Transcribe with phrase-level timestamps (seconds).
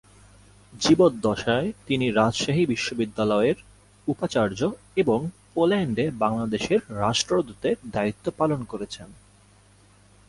[0.73, 3.57] জীবদ্দশায় তিনি রাজশাহী বিশ্ববিদ্যালয়ের
[4.07, 4.59] উপাচার্য
[4.95, 5.19] এবং
[5.53, 9.07] পোল্যান্ডে বাংলাদেশের রাষ্ট্রদূতের দায়িত্ব পালন করেছেন।